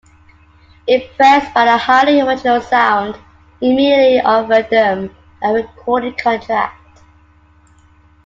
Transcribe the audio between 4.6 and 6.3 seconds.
them a recording